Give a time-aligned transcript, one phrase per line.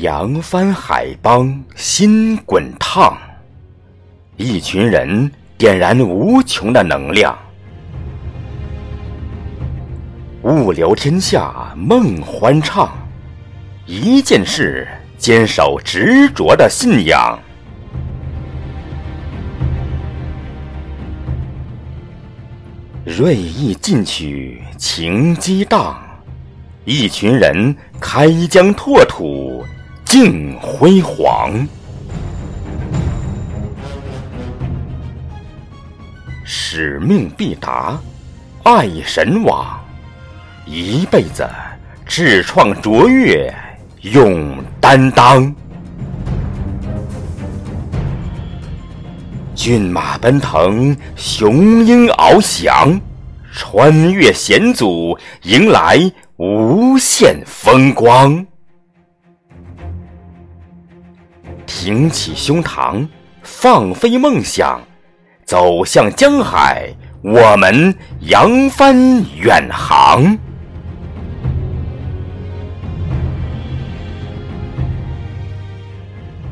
[0.00, 3.16] 扬帆海邦心滚烫，
[4.36, 7.36] 一群人点燃无穷的能量。
[10.42, 12.96] 物流天下梦欢畅，
[13.86, 14.86] 一件事
[15.16, 17.36] 坚守执着的信仰。
[23.04, 26.00] 锐意进取，情激荡，
[26.84, 29.64] 一群人开疆拓土，
[30.08, 31.68] 尽辉煌。
[36.46, 38.00] 使命必达，
[38.62, 39.78] 爱神往，
[40.64, 41.46] 一辈子
[42.06, 43.54] 志创卓越，
[44.00, 45.54] 勇担当。
[49.54, 52.98] 骏马奔腾，雄鹰翱翔，
[53.52, 58.46] 穿越险阻，迎来无限风光。
[61.80, 63.06] 挺起胸膛，
[63.40, 64.80] 放飞梦想，
[65.44, 68.96] 走向江海，我们扬帆
[69.36, 70.36] 远航。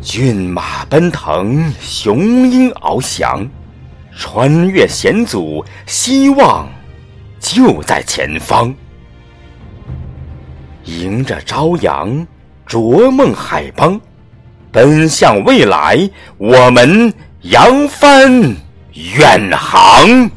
[0.00, 3.48] 骏马奔腾，雄鹰翱翔，
[4.16, 6.68] 穿越险阻，希望
[7.38, 8.74] 就在前方。
[10.84, 12.26] 迎着朝阳，
[12.66, 14.00] 逐梦海邦，
[14.72, 18.56] 奔向未来，我们扬帆
[18.94, 20.30] 远航。